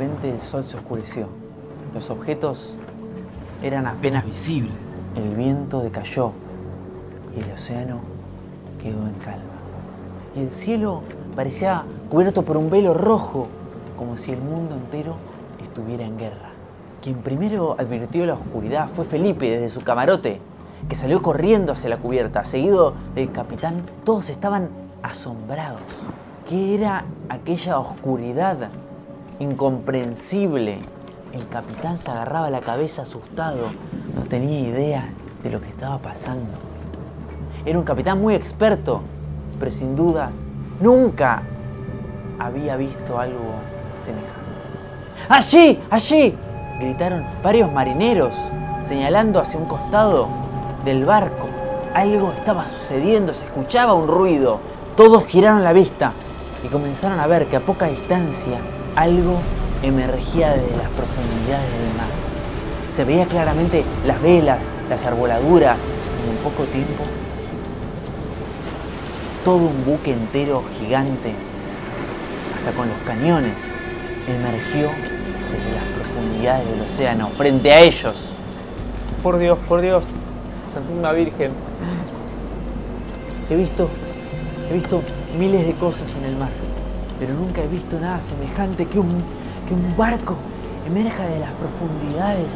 repente 0.00 0.30
el 0.30 0.40
sol 0.40 0.64
se 0.64 0.78
oscureció. 0.78 1.28
Los 1.92 2.08
objetos 2.08 2.76
eran 3.62 3.86
apenas 3.86 4.24
visibles. 4.24 4.72
El 5.14 5.34
viento 5.34 5.82
decayó 5.82 6.32
y 7.36 7.40
el 7.40 7.52
océano 7.52 8.00
quedó 8.82 9.06
en 9.06 9.14
calma. 9.14 9.44
Y 10.34 10.40
el 10.40 10.50
cielo 10.50 11.02
parecía 11.36 11.84
cubierto 12.08 12.44
por 12.44 12.56
un 12.56 12.70
velo 12.70 12.94
rojo, 12.94 13.48
como 13.98 14.16
si 14.16 14.32
el 14.32 14.40
mundo 14.40 14.74
entero 14.74 15.16
estuviera 15.62 16.06
en 16.06 16.16
guerra. 16.16 16.50
Quien 17.02 17.16
primero 17.16 17.76
advirtió 17.78 18.24
la 18.24 18.34
oscuridad 18.34 18.88
fue 18.88 19.04
Felipe 19.04 19.50
desde 19.50 19.68
su 19.68 19.82
camarote, 19.82 20.40
que 20.88 20.94
salió 20.94 21.20
corriendo 21.20 21.72
hacia 21.72 21.90
la 21.90 21.98
cubierta, 21.98 22.44
seguido 22.44 22.94
del 23.14 23.30
capitán. 23.32 23.82
Todos 24.04 24.30
estaban 24.30 24.70
asombrados. 25.02 25.82
¿Qué 26.48 26.74
era 26.74 27.04
aquella 27.28 27.78
oscuridad 27.78 28.70
incomprensible? 29.40 30.78
El 31.32 31.48
capitán 31.48 31.98
se 31.98 32.10
agarraba 32.10 32.50
la 32.50 32.60
cabeza 32.60 33.02
asustado, 33.02 33.72
no 34.14 34.22
tenía 34.22 34.60
idea 34.60 35.10
de 35.42 35.50
lo 35.50 35.60
que 35.60 35.68
estaba 35.68 35.98
pasando. 35.98 36.52
Era 37.64 37.78
un 37.78 37.84
capitán 37.84 38.20
muy 38.20 38.34
experto, 38.34 39.02
pero 39.58 39.70
sin 39.70 39.96
dudas 39.96 40.44
nunca 40.80 41.42
había 42.38 42.76
visto 42.76 43.18
algo 43.18 43.54
semejante. 44.02 44.40
¡Allí! 45.28 45.80
¡Allí! 45.90 46.36
gritaron 46.78 47.24
varios 47.42 47.70
marineros, 47.72 48.36
señalando 48.82 49.40
hacia 49.40 49.60
un 49.60 49.66
costado 49.66 50.28
del 50.84 51.04
barco. 51.04 51.48
Algo 51.94 52.32
estaba 52.32 52.66
sucediendo, 52.66 53.32
se 53.34 53.44
escuchaba 53.44 53.94
un 53.94 54.08
ruido. 54.08 54.60
Todos 54.96 55.26
giraron 55.26 55.62
la 55.62 55.72
vista 55.72 56.12
y 56.64 56.68
comenzaron 56.68 57.20
a 57.20 57.26
ver 57.26 57.46
que 57.46 57.56
a 57.56 57.60
poca 57.60 57.86
distancia 57.86 58.58
algo 59.00 59.40
emergía 59.82 60.50
desde 60.50 60.76
las 60.76 60.88
profundidades 60.90 61.72
del 61.72 61.96
mar. 61.96 62.10
Se 62.94 63.04
veía 63.04 63.26
claramente 63.26 63.82
las 64.06 64.20
velas, 64.20 64.64
las 64.90 65.06
arboladuras 65.06 65.78
y 66.26 66.30
en 66.30 66.36
poco 66.38 66.64
tiempo 66.64 67.04
todo 69.44 69.56
un 69.56 69.84
buque 69.86 70.12
entero 70.12 70.62
gigante, 70.78 71.32
hasta 72.58 72.72
con 72.72 72.88
los 72.88 72.98
cañones, 72.98 73.62
emergió 74.28 74.90
desde 75.50 75.72
las 75.74 75.84
profundidades 75.96 76.68
del 76.68 76.80
océano 76.82 77.28
frente 77.28 77.72
a 77.72 77.80
ellos. 77.80 78.32
Por 79.22 79.38
Dios, 79.38 79.58
por 79.66 79.80
Dios, 79.80 80.04
Santísima 80.74 81.12
Virgen, 81.12 81.52
he 83.48 83.56
visto, 83.56 83.88
he 84.70 84.74
visto 84.74 85.02
miles 85.38 85.66
de 85.66 85.72
cosas 85.74 86.14
en 86.16 86.24
el 86.24 86.36
mar, 86.36 86.50
pero 87.20 87.34
nunca 87.34 87.62
he 87.62 87.68
visto 87.68 88.00
nada 88.00 88.18
semejante 88.20 88.86
que 88.86 88.98
un, 88.98 89.22
que 89.68 89.74
un 89.74 89.94
barco 89.96 90.36
emerja 90.86 91.26
de 91.26 91.38
las 91.38 91.52
profundidades. 91.52 92.54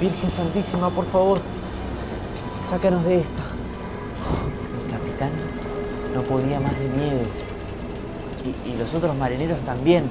Virgen 0.00 0.30
Santísima, 0.30 0.90
por 0.90 1.06
favor, 1.06 1.40
sácanos 2.68 3.04
de 3.04 3.20
esta. 3.20 3.42
El 4.84 4.92
capitán 4.92 5.30
no 6.12 6.22
podía 6.22 6.58
más 6.58 6.76
de 6.78 6.88
miedo. 6.88 7.22
Y, 8.44 8.70
y 8.70 8.76
los 8.76 8.92
otros 8.94 9.16
marineros 9.16 9.60
también. 9.60 10.04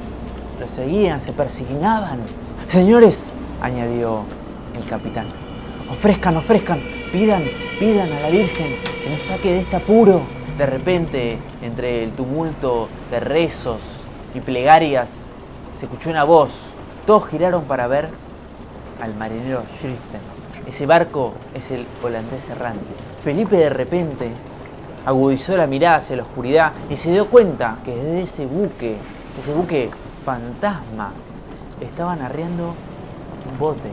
Lo 0.59 0.67
seguían, 0.69 1.19
se 1.19 1.33
persignaban. 1.33 2.22
Señores, 2.69 3.33
añadió 3.61 4.23
el 4.73 4.86
capitán, 4.86 5.28
ofrezcan, 5.91 6.38
ofrezcan, 6.38 6.80
pidan, 7.11 7.44
pidan 7.80 8.11
a 8.11 8.22
la 8.22 8.30
Virgen 8.30 8.67
que 9.03 9.09
nos 9.09 9.22
saque 9.22 9.52
de 9.52 9.59
este 9.59 9.75
apuro. 9.75 10.22
De 10.58 10.66
repente, 10.66 11.38
entre 11.61 12.03
el 12.03 12.11
tumulto 12.11 12.88
de 13.11 13.20
rezos 13.20 14.06
y 14.34 14.39
plegarias, 14.39 15.28
se 15.75 15.86
escuchó 15.86 16.09
una 16.09 16.23
voz. 16.23 16.67
Todos 17.06 17.28
giraron 17.28 17.66
para 17.66 17.88
ver 17.88 18.08
al 19.02 19.13
marinero 19.16 19.63
Schriften. 19.78 20.22
Ese 20.66 20.85
barco 20.85 21.34
es 21.53 21.72
el 21.72 21.85
holandés 22.02 22.50
errante. 22.50 22.85
Felipe 23.22 23.57
de 23.57 23.69
repente 23.69 24.31
agudizó 25.06 25.57
la 25.57 25.68
mirada 25.68 25.97
hacia 25.97 26.16
la 26.16 26.24
oscuridad 26.24 26.72
y 26.90 26.96
se 26.96 27.12
dio 27.12 27.30
cuenta 27.30 27.80
que 27.84 27.94
desde 27.94 28.22
ese 28.22 28.46
buque, 28.46 28.96
ese 29.38 29.53
buque 29.53 29.90
fantasma, 30.24 31.12
estaban 31.81 32.22
arriando 32.22 32.74
un 33.51 33.59
bote. 33.59 33.90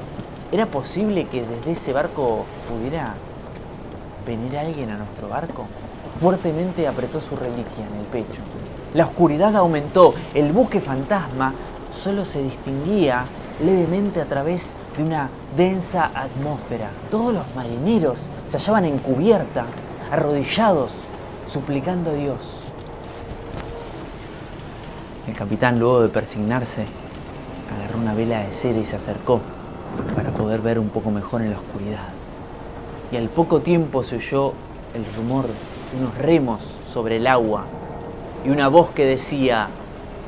¿Era 0.52 0.66
posible 0.66 1.26
que 1.26 1.42
desde 1.42 1.72
ese 1.72 1.92
barco 1.92 2.44
pudiera 2.68 3.14
venir 4.24 4.56
alguien 4.56 4.90
a 4.90 4.96
nuestro 4.96 5.28
barco? 5.28 5.66
Fuertemente 6.22 6.86
apretó 6.86 7.20
su 7.20 7.34
reliquia 7.34 7.84
en 7.84 7.98
el 7.98 8.06
pecho. 8.06 8.42
La 8.94 9.06
oscuridad 9.06 9.56
aumentó. 9.56 10.14
El 10.34 10.52
buque 10.52 10.80
fantasma 10.80 11.52
solo 11.90 12.24
se 12.24 12.40
distinguía 12.40 13.24
levemente 13.60 14.20
a 14.20 14.26
través 14.26 14.72
de 14.96 15.02
una 15.02 15.30
densa 15.56 16.12
atmósfera. 16.14 16.90
Todos 17.10 17.34
los 17.34 17.42
marineros 17.56 18.28
se 18.46 18.56
hallaban 18.56 18.84
en 18.84 18.98
cubierta, 18.98 19.64
arrodillados, 20.12 20.94
suplicando 21.46 22.12
a 22.12 22.14
Dios. 22.14 22.66
El 25.26 25.34
capitán, 25.34 25.80
luego 25.80 26.02
de 26.02 26.08
persignarse, 26.08 26.86
agarró 27.76 27.98
una 27.98 28.14
vela 28.14 28.44
de 28.46 28.52
cera 28.52 28.78
y 28.78 28.84
se 28.84 28.94
acercó 28.94 29.40
para 30.14 30.30
poder 30.30 30.60
ver 30.60 30.78
un 30.78 30.90
poco 30.90 31.10
mejor 31.10 31.42
en 31.42 31.50
la 31.50 31.56
oscuridad. 31.56 32.10
Y 33.10 33.16
al 33.16 33.28
poco 33.28 33.60
tiempo 33.60 34.04
se 34.04 34.16
oyó 34.16 34.52
el 34.94 35.04
rumor 35.16 35.46
unos 35.98 36.16
remos 36.18 36.62
sobre 36.88 37.16
el 37.16 37.26
agua 37.26 37.64
y 38.44 38.50
una 38.50 38.68
voz 38.68 38.90
que 38.90 39.04
decía, 39.06 39.68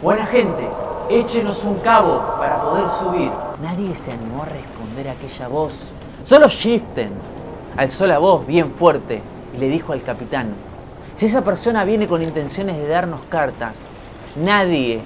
Buena 0.03 0.27
gente, 0.27 0.69
échenos 1.09 1.65
un 1.65 1.77
cabo 1.77 2.23
para 2.39 2.61
poder 2.61 2.89
subir. 2.91 3.31
Nadie 3.63 3.95
se 3.95 4.13
animó 4.13 4.43
a 4.43 4.47
responder 4.47 5.09
a 5.09 5.13
aquella 5.13 5.49
voz. 5.49 5.93
Solo 6.25 6.49
Shiften 6.49 7.11
alzó 7.77 8.07
la 8.07 8.19
voz 8.19 8.47
bien 8.47 8.73
fuerte 8.73 9.23
y 9.55 9.59
le 9.59 9.69
dijo 9.69 9.93
al 9.93 10.03
capitán, 10.03 10.55
si 11.15 11.27
esa 11.27 11.45
persona 11.45 11.85
viene 11.85 12.07
con 12.07 12.23
intenciones 12.23 12.77
de 12.77 12.89
darnos 12.89 13.21
cartas, 13.29 13.83
nadie, 14.37 15.01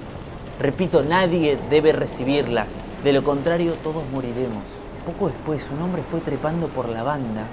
repito, 0.59 1.03
nadie 1.03 1.57
debe 1.69 1.91
recibirlas. 1.91 2.67
De 3.03 3.13
lo 3.13 3.23
contrario, 3.23 3.75
todos 3.83 4.03
moriremos. 4.11 4.63
Poco 5.05 5.27
después, 5.27 5.67
un 5.71 5.83
hombre 5.83 6.03
fue 6.03 6.19
trepando 6.19 6.67
por 6.67 6.89
la 6.89 7.03
banda 7.03 7.43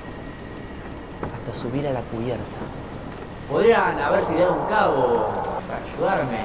hasta 1.22 1.58
subir 1.58 1.86
a 1.86 1.92
la 1.92 2.00
cubierta. 2.00 2.42
Podrían 3.50 3.98
haber 4.00 4.24
tirado 4.26 4.54
un 4.54 4.66
cabo 4.68 5.28
para 5.68 5.80
ayudarme, 5.84 6.38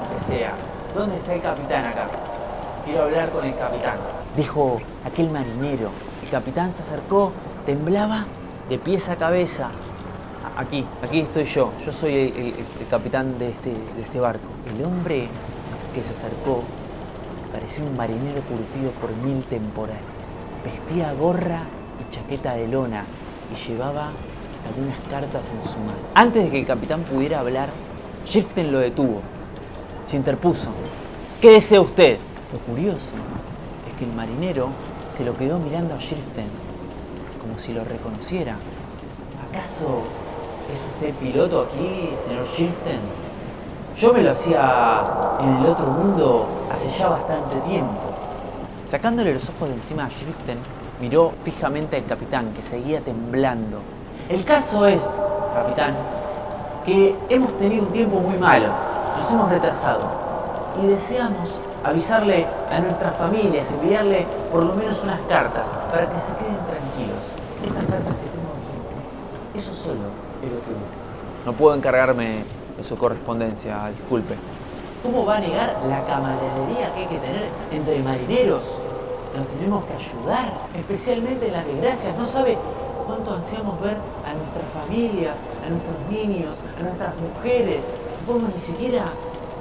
aunque 0.00 0.18
sea. 0.18 0.52
¿Dónde 0.94 1.16
está 1.16 1.34
el 1.34 1.42
capitán 1.42 1.84
acá? 1.84 2.08
Quiero 2.84 3.04
hablar 3.04 3.30
con 3.30 3.44
el 3.44 3.56
capitán. 3.56 3.96
Dijo 4.36 4.80
aquel 5.04 5.30
marinero. 5.30 5.90
El 6.22 6.30
capitán 6.30 6.72
se 6.72 6.82
acercó, 6.82 7.32
temblaba 7.66 8.26
de 8.68 8.78
pies 8.78 9.08
a 9.08 9.16
cabeza. 9.16 9.68
Aquí, 10.56 10.84
aquí 11.02 11.20
estoy 11.20 11.44
yo. 11.44 11.72
Yo 11.84 11.92
soy 11.92 12.14
el, 12.14 12.54
el- 12.80 12.88
capitán 12.90 13.38
de 13.38 13.50
este, 13.50 13.70
de 13.70 14.02
este 14.02 14.18
barco. 14.18 14.48
El 14.74 14.84
hombre 14.84 15.28
que 15.94 16.02
se 16.02 16.12
acercó 16.12 16.62
parecía 17.52 17.84
un 17.84 17.96
marinero 17.96 18.40
curtido 18.42 18.90
por 19.00 19.12
mil 19.16 19.44
temporales. 19.44 20.02
Vestía 20.64 21.12
gorra 21.12 21.60
y 22.00 22.12
chaqueta 22.12 22.54
de 22.54 22.66
lona 22.66 23.04
y 23.52 23.68
llevaba 23.68 24.10
algunas 24.66 24.98
cartas 25.10 25.42
en 25.50 25.70
su 25.70 25.78
mano. 25.78 25.98
Antes 26.14 26.44
de 26.44 26.50
que 26.50 26.60
el 26.60 26.66
capitán 26.66 27.02
pudiera 27.02 27.40
hablar, 27.40 27.68
Shiften 28.26 28.72
lo 28.72 28.78
detuvo. 28.78 29.22
Se 30.06 30.16
interpuso. 30.16 30.70
¿Qué 31.40 31.52
desea 31.52 31.80
usted? 31.80 32.18
Lo 32.52 32.58
curioso 32.60 33.12
es 33.88 33.96
que 33.98 34.04
el 34.04 34.12
marinero 34.12 34.70
se 35.10 35.24
lo 35.24 35.36
quedó 35.36 35.58
mirando 35.58 35.94
a 35.94 35.98
Shiften 35.98 36.48
como 37.40 37.58
si 37.58 37.72
lo 37.72 37.84
reconociera. 37.84 38.56
¿Acaso 39.50 40.02
es 40.72 40.78
usted 40.94 41.14
piloto 41.14 41.62
aquí, 41.62 42.10
señor 42.14 42.46
Shiften? 42.46 43.00
Yo 43.98 44.12
me 44.12 44.22
lo 44.22 44.30
hacía 44.30 45.38
en 45.40 45.56
el 45.56 45.66
otro 45.66 45.86
mundo 45.86 46.46
hace 46.70 46.90
ya 46.96 47.08
bastante 47.08 47.56
tiempo. 47.68 48.00
Sacándole 48.86 49.34
los 49.34 49.48
ojos 49.48 49.68
de 49.68 49.74
encima 49.74 50.06
a 50.06 50.10
Schriften, 50.10 50.58
miró 51.00 51.32
fijamente 51.44 51.96
al 51.96 52.06
capitán, 52.06 52.52
que 52.54 52.62
seguía 52.62 53.00
temblando. 53.00 53.80
El 54.28 54.44
caso 54.44 54.86
es, 54.86 55.18
capitán, 55.54 55.94
que 56.84 57.16
hemos 57.30 57.56
tenido 57.56 57.84
un 57.84 57.92
tiempo 57.92 58.20
muy 58.20 58.36
malo, 58.36 58.68
nos 59.16 59.30
hemos 59.30 59.48
retrasado 59.48 60.02
y 60.82 60.86
deseamos 60.86 61.54
avisarle 61.82 62.46
a 62.70 62.78
nuestras 62.80 63.16
familias, 63.16 63.72
enviarle 63.72 64.26
por 64.52 64.64
lo 64.64 64.74
menos 64.74 65.02
unas 65.02 65.20
cartas 65.22 65.72
para 65.90 66.10
que 66.10 66.18
se 66.18 66.34
queden 66.34 66.58
tranquilos. 66.68 67.24
Estas 67.64 67.84
cartas 67.84 68.14
que 68.16 68.28
tengo 68.28 68.52
aquí, 68.52 69.58
eso 69.58 69.72
solo 69.72 70.12
es 70.42 70.52
lo 70.52 70.60
que 70.60 70.72
busco. 70.72 71.46
No 71.46 71.54
puedo 71.54 71.74
encargarme 71.74 72.44
de 72.76 72.84
su 72.84 72.98
correspondencia, 72.98 73.86
disculpe. 73.96 74.34
¿Cómo 75.02 75.24
va 75.24 75.38
a 75.38 75.40
negar 75.40 75.74
la 75.88 76.04
camaradería 76.04 76.92
que 76.94 77.00
hay 77.00 77.06
que 77.06 77.18
tener 77.18 77.48
entre 77.72 78.02
marineros? 78.02 78.82
Nos 79.34 79.46
tenemos 79.48 79.84
que 79.84 79.94
ayudar, 79.94 80.52
especialmente 80.76 81.46
en 81.46 81.52
las 81.54 81.64
desgracias. 81.64 82.14
No 82.18 82.26
sabe 82.26 82.58
cuánto 83.06 83.32
ansiamos 83.34 83.80
ver 83.80 83.96
a 84.28 84.34
nuestras 84.34 84.68
familias, 84.72 85.38
a 85.64 85.70
nuestros 85.70 85.96
niños, 86.10 86.60
a 86.78 86.82
nuestras 86.82 87.14
mujeres. 87.16 87.98
No 88.20 88.26
podemos 88.26 88.54
ni 88.54 88.60
siquiera 88.60 89.06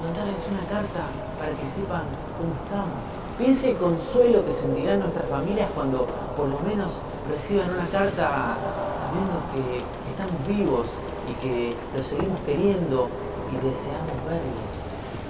mandarles 0.03 0.47
una 0.51 0.67
carta 0.67 1.07
para 1.39 1.51
que 1.51 1.67
sepan 1.67 2.03
cómo 2.37 2.53
estamos. 2.63 2.99
Piense 3.37 3.71
el 3.71 3.77
consuelo 3.77 4.43
que 4.45 4.51
sentirán 4.51 4.99
nuestras 4.99 5.29
familias 5.29 5.69
cuando 5.73 6.07
por 6.35 6.49
lo 6.49 6.59
menos 6.59 7.01
reciban 7.29 7.69
una 7.69 7.87
carta 7.87 8.57
sabiendo 8.97 9.39
que 9.53 9.83
estamos 10.11 10.47
vivos 10.47 10.87
y 11.29 11.33
que 11.41 11.75
los 11.95 12.05
seguimos 12.05 12.39
queriendo 12.45 13.09
y 13.51 13.65
deseamos 13.65 14.17
verlos. 14.25 14.67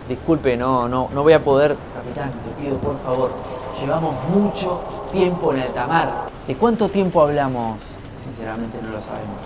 Disculpe, 0.07 0.55
no, 0.55 0.87
no, 0.87 1.09
no 1.13 1.21
voy 1.21 1.33
a 1.33 1.43
poder, 1.43 1.75
capitán, 1.93 2.31
le 2.47 2.63
pido 2.63 2.77
por 2.77 2.97
favor. 2.99 3.31
Llevamos 3.79 4.15
mucho 4.33 4.79
tiempo 5.11 5.53
en 5.53 5.59
alta 5.59 5.85
mar. 5.85 6.29
¿De 6.47 6.55
cuánto 6.55 6.87
tiempo 6.87 7.21
hablamos? 7.21 7.97
Sinceramente 8.27 8.77
no 8.83 8.89
lo 8.89 8.99
sabemos. 8.99 9.39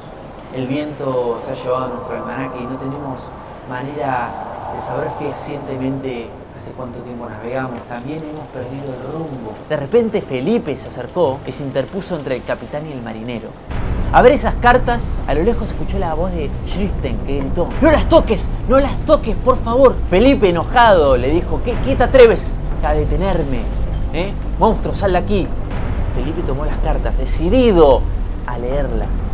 El 0.56 0.68
viento 0.68 1.40
se 1.46 1.52
ha 1.52 1.56
llevado 1.56 1.86
a 1.86 1.88
nuestro 1.90 2.16
almanaque 2.16 2.58
y 2.60 2.64
no 2.64 2.78
tenemos 2.78 3.22
manera 3.70 4.74
de 4.74 4.80
saber 4.82 5.08
fehacientemente 5.20 6.30
hace 6.56 6.72
cuánto 6.72 6.98
tiempo 7.00 7.30
navegamos. 7.30 7.80
También 7.84 8.24
hemos 8.24 8.48
perdido 8.48 8.92
el 8.92 9.14
rumbo. 9.14 9.54
De 9.70 9.78
repente 9.78 10.22
Felipe 10.24 10.76
se 10.78 10.88
acercó 10.88 11.40
y 11.46 11.52
se 11.52 11.64
interpuso 11.64 12.16
entre 12.16 12.38
el 12.38 12.44
capitán 12.44 12.88
y 12.88 12.92
el 12.92 13.04
marinero. 13.04 13.50
A 14.12 14.24
ver 14.24 14.32
esas 14.32 14.56
cartas, 14.56 15.22
a 15.28 15.36
lo 15.36 15.44
lejos 15.44 15.70
escuchó 15.70 16.00
la 16.00 16.16
voz 16.16 16.32
de 16.32 16.50
Schriften 16.68 17.20
que 17.20 17.38
gritó, 17.38 17.70
¡No 17.82 17.92
las 17.92 18.10
toques! 18.10 18.50
¡No 18.68 18.80
las 18.80 19.00
toques, 19.02 19.36
por 19.38 19.58
favor! 19.58 19.96
Felipe, 20.08 20.50
enojado, 20.50 21.18
le 21.18 21.30
dijo, 21.30 21.62
¿qué, 21.64 21.76
qué 21.86 21.96
te 21.96 22.04
atreves 22.04 22.56
a 22.84 22.94
detenerme? 22.94 23.60
¿Eh? 24.12 24.34
Monstruo, 24.58 24.96
sal 24.96 25.12
de 25.12 25.20
aquí. 25.20 25.48
Felipe 26.16 26.42
tomó 26.42 26.66
las 26.66 26.78
cartas, 26.80 27.16
decidido 27.18 28.02
a 28.48 28.58
leerlas. 28.58 29.32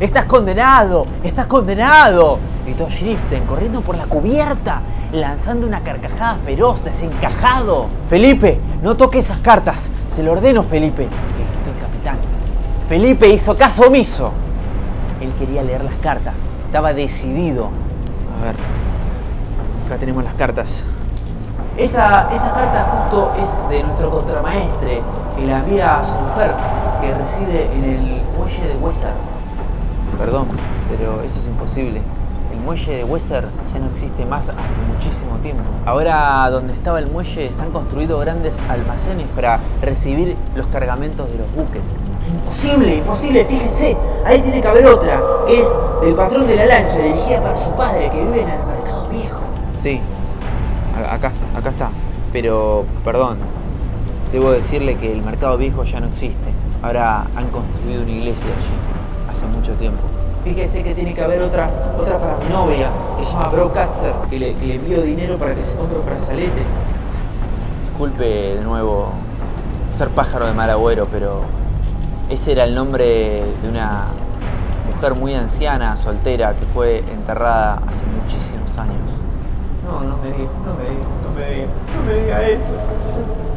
¡Estás 0.00 0.24
condenado! 0.24 1.06
¡Estás 1.22 1.46
condenado! 1.46 2.38
Gritó 2.64 2.90
Schriften, 2.90 3.44
corriendo 3.46 3.80
por 3.82 3.96
la 3.96 4.06
cubierta, 4.06 4.80
lanzando 5.12 5.66
una 5.66 5.80
carcajada 5.80 6.36
feroz, 6.44 6.84
desencajado. 6.84 7.86
Felipe, 8.08 8.58
no 8.82 8.96
toques 8.96 9.26
esas 9.26 9.38
cartas. 9.38 9.90
Se 10.08 10.22
lo 10.22 10.32
ordeno, 10.32 10.62
Felipe. 10.62 11.04
Gritó 11.04 11.70
el 11.70 11.78
capitán. 11.80 12.18
Felipe 12.88 13.28
hizo 13.28 13.56
caso 13.56 13.86
omiso. 13.86 14.32
Él 15.20 15.32
quería 15.38 15.62
leer 15.62 15.84
las 15.84 15.94
cartas. 15.94 16.34
Estaba 16.66 16.92
decidido. 16.92 17.68
A 18.40 18.44
ver. 18.44 18.54
Acá 19.86 19.98
tenemos 19.98 20.24
las 20.24 20.34
cartas. 20.34 20.84
Esa, 21.76 22.28
esa 22.32 22.52
carta 22.52 23.08
justo 23.08 23.32
es 23.40 23.56
de 23.70 23.82
nuestro 23.82 24.10
contramaestre, 24.10 25.00
que 25.36 25.46
la 25.46 25.58
envía 25.60 26.00
a 26.00 26.04
su 26.04 26.18
mujer, 26.18 26.54
que 27.02 27.12
reside 27.12 27.64
en 27.74 27.84
el 27.84 28.22
muelle 28.38 28.68
de 28.68 28.76
Weser. 28.76 29.12
Perdón, 30.18 30.46
pero 30.88 31.20
eso 31.22 31.40
es 31.40 31.46
imposible. 31.48 32.00
El 32.52 32.60
muelle 32.60 32.98
de 32.98 33.04
Weser 33.04 33.48
ya 33.72 33.80
no 33.80 33.86
existe 33.86 34.24
más 34.24 34.48
hace 34.50 34.78
muchísimo 34.86 35.36
tiempo. 35.38 35.62
Ahora 35.84 36.48
donde 36.50 36.72
estaba 36.72 37.00
el 37.00 37.10
muelle 37.10 37.50
se 37.50 37.62
han 37.62 37.72
construido 37.72 38.20
grandes 38.20 38.60
almacenes 38.68 39.26
para 39.34 39.58
recibir 39.80 40.36
los 40.54 40.68
cargamentos 40.68 41.28
de 41.28 41.38
los 41.38 41.52
buques. 41.56 42.00
Imposible, 42.30 42.96
imposible, 42.98 43.44
fíjense, 43.46 43.96
ahí 44.24 44.40
tiene 44.40 44.60
que 44.60 44.68
haber 44.68 44.86
otra, 44.86 45.20
que 45.46 45.58
es 45.58 45.68
del 46.02 46.14
patrón 46.14 46.46
de 46.46 46.54
la 46.54 46.66
lancha, 46.66 46.98
dirigida 46.98 47.42
para 47.42 47.58
su 47.58 47.72
padre, 47.72 48.10
que 48.10 48.22
vive 48.22 48.42
en 48.42 48.48
el 48.50 48.64
mercado 48.64 49.08
viejo. 49.08 49.40
Sí, 49.76 50.00
acá 51.10 51.28
está, 51.28 51.58
acá 51.58 51.70
está. 51.70 51.90
Pero, 52.32 52.84
perdón, 53.04 53.38
debo 54.30 54.52
decirle 54.52 54.94
que 54.96 55.12
el 55.12 55.22
mercado 55.22 55.56
viejo 55.58 55.82
ya 55.82 55.98
no 55.98 56.06
existe. 56.06 56.61
Ahora 56.82 57.26
han 57.36 57.48
construido 57.50 58.02
una 58.02 58.10
iglesia 58.10 58.48
allí, 58.48 59.30
hace 59.30 59.46
mucho 59.46 59.72
tiempo. 59.74 60.02
Fíjese 60.42 60.82
que 60.82 60.94
tiene 60.94 61.14
que 61.14 61.22
haber 61.22 61.40
otra, 61.42 61.70
otra 61.96 62.18
para 62.18 62.36
mi 62.38 62.46
novia, 62.46 62.90
que 63.16 63.24
se 63.24 63.30
llama 63.30 63.48
Bro 63.50 63.72
Katzer, 63.72 64.12
que 64.28 64.38
le, 64.38 64.54
que 64.56 64.66
le 64.66 64.74
envío 64.74 65.00
dinero 65.02 65.38
para 65.38 65.54
que 65.54 65.62
se 65.62 65.76
compre 65.76 65.96
un 65.98 66.04
brazalete. 66.04 66.62
Disculpe 67.84 68.24
de 68.24 68.64
nuevo 68.64 69.12
ser 69.92 70.08
pájaro 70.08 70.46
de 70.46 70.54
mal 70.54 70.70
agüero, 70.70 71.06
pero 71.06 71.42
ese 72.28 72.50
era 72.50 72.64
el 72.64 72.74
nombre 72.74 73.44
de 73.62 73.68
una 73.68 74.06
mujer 74.92 75.14
muy 75.14 75.34
anciana, 75.34 75.96
soltera, 75.96 76.56
que 76.56 76.64
fue 76.66 76.98
enterrada 77.12 77.80
hace 77.86 78.04
muchísimos 78.06 78.76
años. 78.76 79.08
No, 79.86 80.00
no 80.00 80.16
me 80.16 80.28
diga, 80.32 80.50
no 80.66 80.74
me 80.74 80.90
diga, 80.90 81.06
no 81.22 81.30
me 81.30 81.54
diga, 81.54 81.66
no 81.94 82.02
me 82.02 82.14
diga 82.24 82.42
eso. 82.42 82.74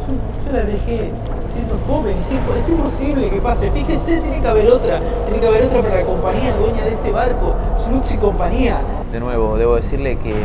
Yo, 0.08 0.52
la 0.52 0.64
dejé 0.64 1.12
siendo 1.50 1.78
joven, 1.88 2.18
es, 2.18 2.32
impo- 2.34 2.56
es 2.58 2.70
imposible 2.70 3.30
que 3.30 3.42
pase. 3.42 3.72
Fíjese, 3.72 4.22
tiene 4.22 4.40
que 4.42 4.48
haber 4.48 4.70
otra, 4.70 5.00
tiene 5.26 5.40
que 5.42 5.48
haber 5.48 5.64
otra 5.66 5.82
para 5.82 5.96
la 5.96 6.04
compañía 6.06 6.56
dueña 6.56 6.84
de 6.84 6.92
este 6.92 7.12
barco, 7.12 7.56
Slutz 7.78 8.14
y 8.14 8.18
compañía. 8.18 8.78
De 9.12 9.20
nuevo, 9.20 9.58
debo 9.58 9.76
decirle 9.76 10.18
que, 10.18 10.36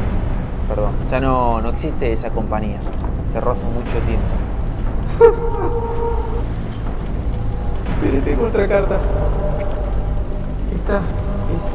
perdón, 0.68 0.92
ya 1.08 1.20
no, 1.20 1.60
no 1.60 1.68
existe 1.68 2.10
esa 2.12 2.30
compañía. 2.30 2.78
Cerró 3.26 3.50
hace 3.52 3.66
mucho 3.66 3.98
tiempo. 4.06 4.26
Pero 8.00 8.22
tengo 8.24 8.46
otra 8.46 8.66
carta. 8.66 8.96
Esta 10.74 11.00
es 11.54 11.74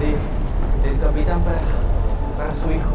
de- 0.00 0.88
del 0.88 0.98
capitán 1.00 1.40
para, 1.42 1.58
para 2.38 2.54
su 2.54 2.70
hijo. 2.70 2.94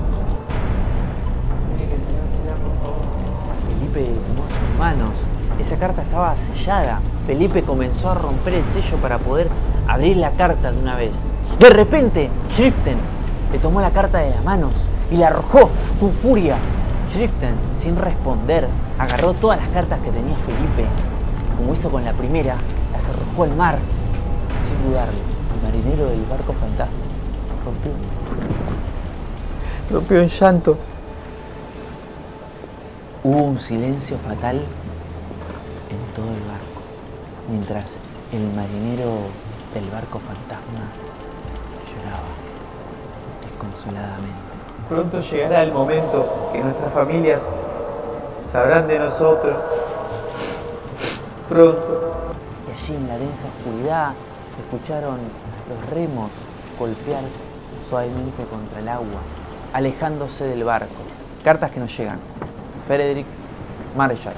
Felipe 3.93 4.19
tomó 4.27 4.43
sus 4.43 4.79
manos. 4.79 5.17
Esa 5.59 5.77
carta 5.77 6.01
estaba 6.01 6.38
sellada. 6.38 7.01
Felipe 7.25 7.63
comenzó 7.63 8.11
a 8.11 8.15
romper 8.15 8.55
el 8.55 8.65
sello 8.65 8.97
para 8.97 9.17
poder 9.17 9.47
abrir 9.88 10.17
la 10.17 10.31
carta 10.31 10.71
de 10.71 10.79
una 10.79 10.95
vez. 10.95 11.33
De 11.59 11.69
repente, 11.69 12.29
Schriften 12.53 12.97
le 13.51 13.59
tomó 13.59 13.81
la 13.81 13.91
carta 13.91 14.19
de 14.19 14.29
las 14.29 14.43
manos 14.43 14.88
y 15.11 15.17
la 15.17 15.27
arrojó 15.27 15.69
con 15.99 16.11
furia. 16.13 16.55
Schriften, 17.09 17.55
sin 17.75 17.97
responder, 17.97 18.67
agarró 18.97 19.33
todas 19.33 19.59
las 19.59 19.67
cartas 19.69 19.99
que 19.99 20.11
tenía 20.11 20.38
Felipe. 20.38 20.85
Como 21.57 21.73
hizo 21.73 21.89
con 21.91 22.05
la 22.05 22.13
primera, 22.13 22.55
las 22.93 23.09
arrojó 23.09 23.43
al 23.43 23.55
mar. 23.55 23.77
Sin 24.61 24.81
dudarlo, 24.83 25.19
el 25.55 25.63
marinero 25.63 26.09
del 26.09 26.23
barco 26.25 26.53
fantasma 26.53 26.93
rompió. 27.65 27.91
Rompió 29.91 30.21
en 30.21 30.29
llanto. 30.29 30.77
Hubo 33.23 33.44
un 33.44 33.59
silencio 33.59 34.18
fatal 34.18 34.56
en 34.56 36.15
todo 36.15 36.25
el 36.25 36.41
barco, 36.41 36.81
mientras 37.51 38.00
el 38.33 38.41
marinero 38.56 39.12
del 39.75 39.88
barco 39.91 40.18
fantasma 40.18 40.89
lloraba 41.85 42.33
desconsoladamente. 43.44 44.41
Pronto 44.89 45.19
llegará 45.19 45.62
el 45.62 45.72
momento 45.72 46.50
que 46.51 46.63
nuestras 46.63 46.91
familias 46.93 47.41
sabrán 48.51 48.88
de 48.88 48.98
nosotros. 48.98 49.55
Pronto. 51.48 52.31
Y 52.67 52.72
allí 52.72 52.95
en 52.95 53.07
la 53.07 53.19
densa 53.19 53.50
oscuridad 53.50 54.13
se 54.55 54.62
escucharon 54.63 55.19
los 55.69 55.89
remos 55.91 56.31
golpear 56.79 57.22
suavemente 57.88 58.45
contra 58.45 58.79
el 58.79 58.89
agua, 58.89 59.22
alejándose 59.74 60.45
del 60.45 60.63
barco. 60.63 61.03
Cartas 61.43 61.69
que 61.69 61.79
nos 61.79 61.95
llegan. 61.95 62.19
Frederick 62.91 63.25
Mareşal. 63.95 64.33